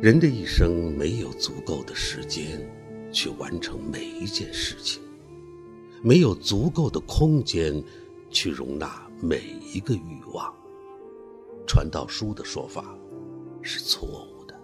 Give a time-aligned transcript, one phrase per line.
[0.00, 2.64] 人的一生没有足够的时间
[3.10, 5.02] 去完成每一件事情，
[6.02, 7.82] 没有足够的空间
[8.30, 9.42] 去容纳每
[9.74, 10.54] 一个欲望。
[11.66, 12.96] 传道书的说法
[13.60, 14.54] 是错误的。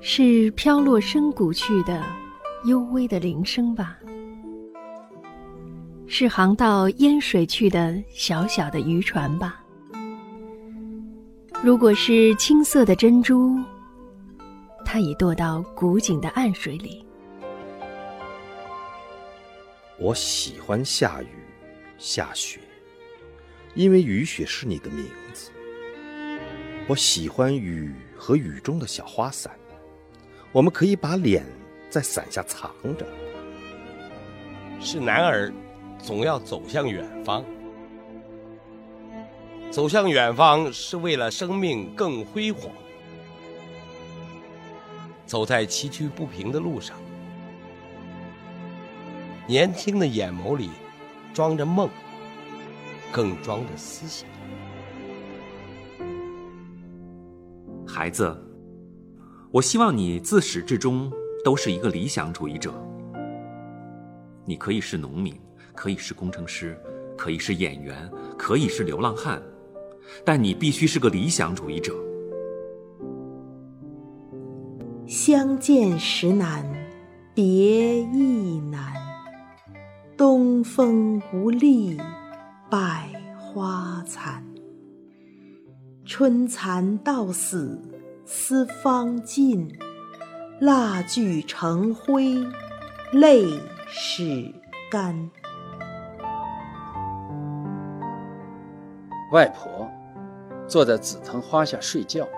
[0.00, 2.04] 是飘落深谷去的
[2.66, 3.98] 幽微的铃声吧？
[6.14, 9.64] 是航到烟水去的小小的渔船吧？
[11.62, 13.58] 如果是青色的珍珠，
[14.84, 17.02] 它已堕到古井的暗水里。
[19.98, 21.28] 我喜欢下雨、
[21.96, 22.60] 下雪，
[23.74, 25.50] 因为雨雪是你的名字。
[26.88, 29.50] 我喜欢雨和雨中的小花伞，
[30.52, 31.42] 我们可以把脸
[31.88, 33.06] 在伞下藏着。
[34.78, 35.50] 是男儿。
[36.02, 37.44] 总要走向远方，
[39.70, 42.68] 走向远方是为了生命更辉煌。
[45.24, 46.96] 走在崎岖不平的路上，
[49.46, 50.70] 年轻的眼眸里
[51.32, 51.88] 装着梦，
[53.12, 54.28] 更装着思想。
[57.86, 58.36] 孩子，
[59.52, 61.10] 我希望你自始至终
[61.44, 62.74] 都是一个理想主义者。
[64.44, 65.40] 你可以是农民。
[65.74, 66.78] 可以是工程师，
[67.16, 69.42] 可以是演员，可以是流浪汉，
[70.24, 71.94] 但你必须是个理想主义者。
[75.06, 76.64] 相见时难，
[77.34, 78.92] 别亦难。
[80.16, 81.98] 东风无力
[82.70, 84.44] 百花残。
[86.04, 87.80] 春蚕到死
[88.24, 89.68] 丝方尽，
[90.60, 92.36] 蜡炬成灰
[93.12, 93.44] 泪
[93.88, 94.52] 始
[94.90, 95.30] 干。
[99.32, 99.90] 外婆
[100.68, 102.28] 坐在紫藤花下睡觉，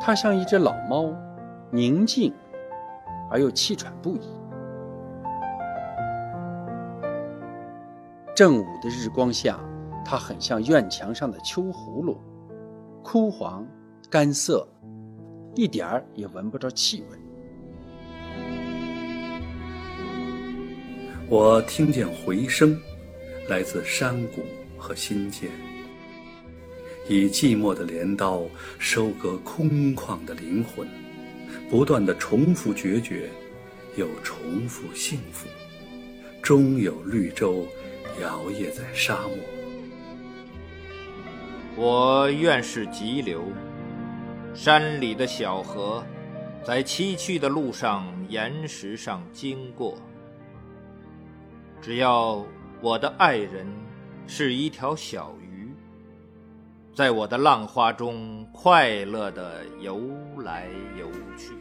[0.00, 1.14] 她像一只老猫，
[1.70, 2.34] 宁静
[3.30, 4.20] 而又气喘不已。
[8.34, 9.60] 正午的日光下，
[10.06, 12.18] 它很像院墙上的秋葫芦，
[13.02, 13.66] 枯黄、
[14.08, 14.66] 干涩，
[15.54, 17.18] 一点儿也闻不着气味。
[21.28, 22.74] 我听见回声。
[23.48, 24.44] 来自山谷
[24.78, 25.50] 和心间，
[27.08, 28.42] 以寂寞的镰刀
[28.78, 30.86] 收割空旷的灵魂，
[31.68, 33.28] 不断的重复决绝，
[33.96, 35.48] 又重复幸福，
[36.40, 37.66] 终有绿洲
[38.20, 39.36] 摇曳在沙漠。
[41.76, 43.42] 我愿是急流，
[44.54, 46.04] 山里的小河，
[46.64, 49.98] 在崎岖的路上岩石上经过，
[51.82, 52.46] 只要。
[52.81, 53.65] 我的爱人
[54.27, 55.69] 是一条小鱼，
[56.93, 60.01] 在我的浪花中快乐地游
[60.37, 60.67] 来
[60.97, 61.53] 游去。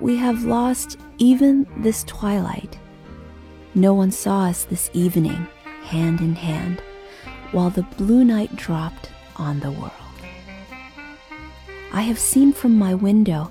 [0.00, 2.78] We have lost even this twilight.
[3.74, 5.46] No one saw us this evening,
[5.84, 6.78] hand in hand,
[7.52, 9.92] while the blue night dropped on the world.
[11.92, 13.50] I have seen from my window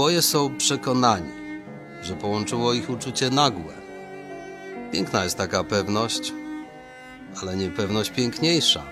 [0.00, 1.32] Oboje są przekonani,
[2.02, 3.74] że połączyło ich uczucie nagłe.
[4.92, 6.32] Piękna jest taka pewność,
[7.42, 8.82] ale niepewność piękniejsza.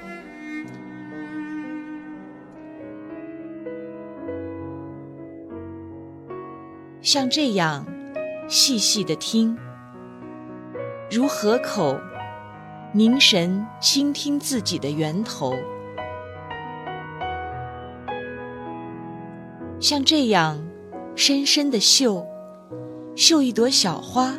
[7.03, 7.85] 像这样
[8.49, 9.57] 细细的听，
[11.11, 12.01] 如河口
[12.95, 15.55] 凝神倾听自己的源头。
[19.81, 20.68] 像这样。
[21.20, 22.26] 深深的嗅，
[23.14, 24.34] 嗅一朵小花，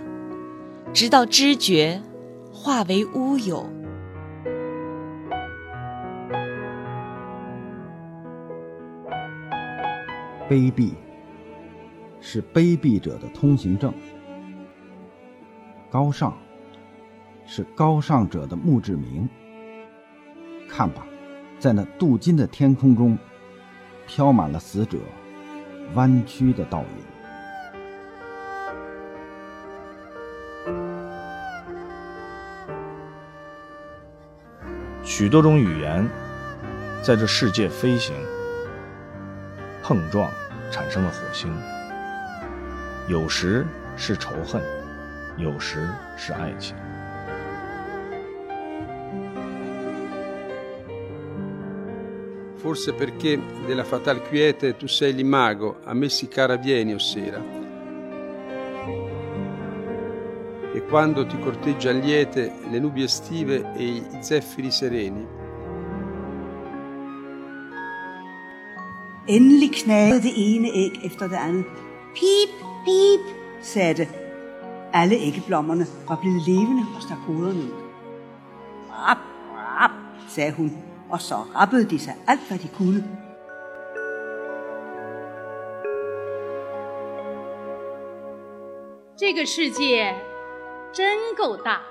[0.94, 2.00] 直到知觉
[2.50, 3.66] 化为乌有。
[10.48, 10.94] 卑鄙
[12.18, 13.92] 是卑鄙者的通行证，
[15.90, 16.34] 高尚
[17.44, 19.28] 是高尚者的墓志铭。
[20.66, 21.06] 看吧，
[21.58, 23.18] 在那镀金的天空中，
[24.06, 24.96] 飘满了死者。
[25.94, 26.86] 弯曲的倒影。
[35.02, 36.08] 许多种语言
[37.02, 38.14] 在这世界飞行、
[39.82, 40.30] 碰撞，
[40.70, 41.52] 产生了火星。
[43.08, 43.66] 有时
[43.96, 44.62] 是仇恨，
[45.36, 46.76] 有时是爱情。
[52.60, 57.42] Forse perché della fatal quiete tu sei l'imago, a me si cara vieni o sera.
[60.74, 65.26] E quando ti corteggian liete le nubi estive e i zeffiri sereni.
[69.26, 71.64] Endelig knagede det ene æg efter det andet.
[72.14, 72.50] Pip,
[72.84, 73.24] pip,
[73.62, 74.08] sagde det.
[74.92, 77.72] Alle æggeblommerne var blevet levende og stak hovederne ud.
[78.90, 79.18] Rap,
[79.56, 79.90] rap,
[80.28, 80.72] sagde hun,
[81.12, 83.02] og så rappede de sig alt, hvad de kunne.
[89.16, 90.14] 这个世界
[90.92, 91.82] 真够大。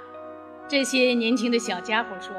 [0.68, 2.36] 这些年轻的小家伙说：“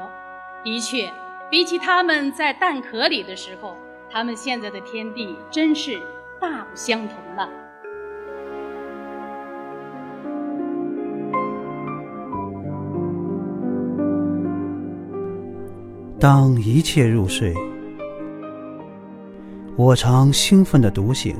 [0.65, 1.09] 的确，
[1.49, 3.77] 比起他们在蛋壳里的时候，
[4.11, 6.01] 他们现在的天地真是
[6.41, 7.49] 大不相同了。”
[16.21, 17.51] 当一切入睡，
[19.75, 21.35] 我常兴奋地独醒，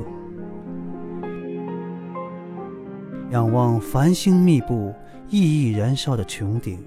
[3.30, 4.92] 仰望繁星密布、
[5.30, 6.80] 熠熠燃烧的穹顶。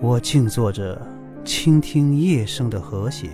[0.00, 1.04] 我静坐着，
[1.44, 3.28] 倾听夜声的和谐。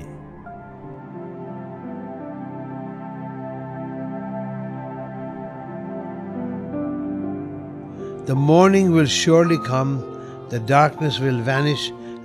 [8.25, 9.99] The morning will surely come,
[10.49, 11.93] the darkness will vanish,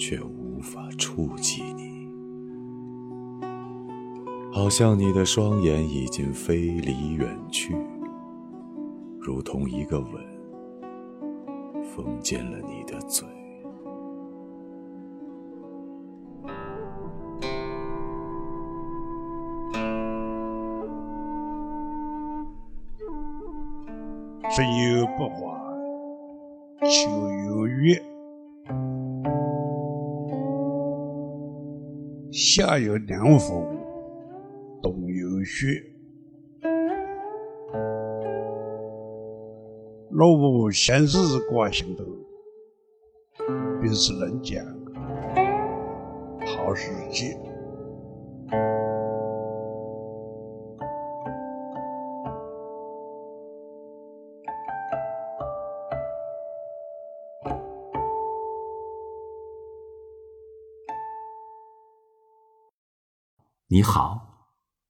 [0.00, 2.08] 却无法触及你，
[4.50, 7.76] 好像你的双眼已经飞离远去，
[9.20, 10.10] 如同一个吻
[11.84, 13.28] 封缄了你的嘴。
[24.52, 25.60] 春有百花，
[26.80, 27.29] 秋
[32.32, 33.66] 夏有凉风，
[34.80, 35.66] 冬有雪。
[40.10, 41.18] 若无闲事
[41.50, 42.04] 挂心头，
[43.80, 44.64] 便是人间
[46.46, 47.36] 好时节。
[63.72, 64.48] 你好，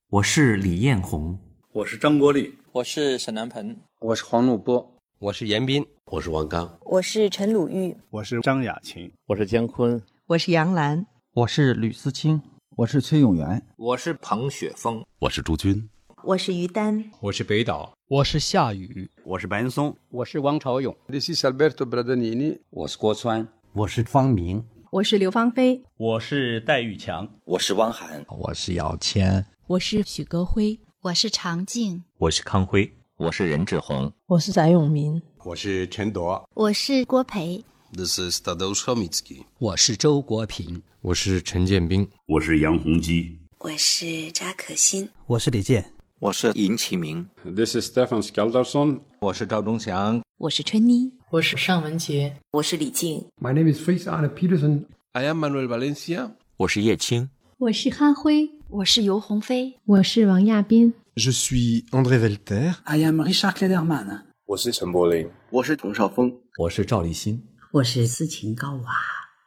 [0.08, 1.38] 我是李彦宏，
[1.74, 12.40] 我是张国立，我是沈南鹏，我是黄怒波，我是严斌，我是王刚，我是陈鲁豫，我是张雅琴，我是姜昆，我是杨澜，我是吕思清，
[12.74, 15.86] 我是崔永元，我是彭雪枫，我是朱军，
[16.24, 20.96] 我是于丹，我是北岛，我是夏雨，我是白岩松，我是王朝勇。
[21.06, 24.64] This is Alberto Bradanini，我是郭川，我是方明。
[24.92, 37.64] 我是刘芳菲，我是戴玉强，我是汪涵，我是姚谦，我是许戈辉，我是常静，我是康辉，我是任志宏，我是翟永明，我是陈铎，我是郭培。
[37.92, 51.12] This is Tadeusz Chomitsky，我是周国平，我是陈建斌，我是杨洪基，我是扎可欣，我是李健，我是尹启明，This is Stefan Skjaldarsson，我是赵忠祥，我是春妮。
[51.32, 53.24] 我是尚文杰，我是李静。
[53.40, 54.86] My name is Fritz Arne Peterson.
[55.12, 56.32] I am Manuel Valencia.
[56.56, 60.92] 我是叶青，我是哈辉，我是尤鸿飞，我是王亚斌。
[61.14, 62.74] Je suis André Velter.
[62.82, 64.22] I am Richard Klederman.
[64.46, 68.90] 我是陈柏霖，我是童绍峰，我是赵立新，我是斯琴高娃。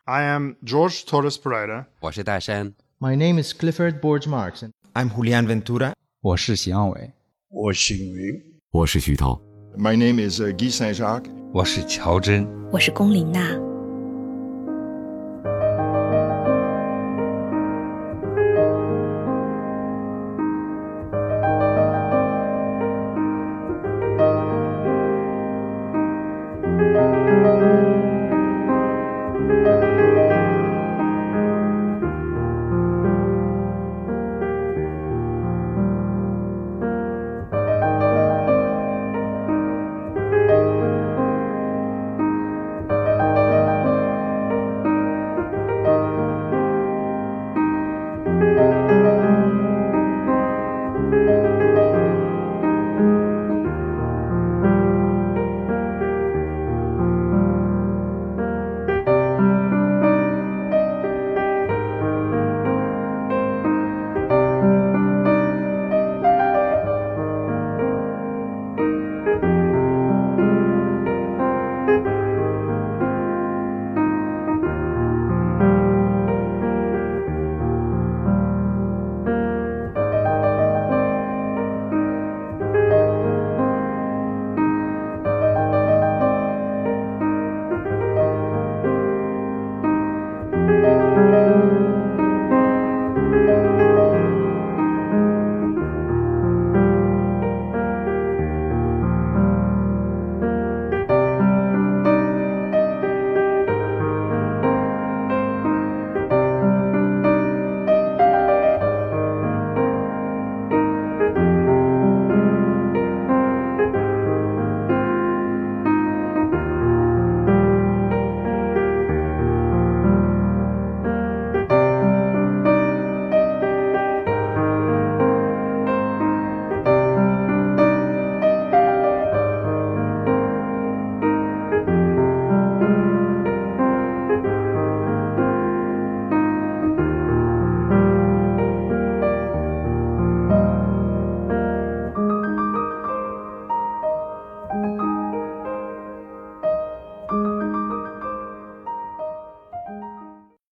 [0.06, 1.88] I am George Torres Pereira.
[2.00, 2.74] 我是大山。
[2.98, 4.70] My name is Clifford Borge Marks.
[4.94, 5.92] I'm Julian Ventura.
[6.22, 7.12] 我是邢耀伟。
[7.50, 8.42] 我姓云。
[8.72, 9.42] 我是徐涛。
[9.78, 11.43] My name is Guy Saint Jacques.
[11.54, 13.63] 我是乔真，我是龚琳娜。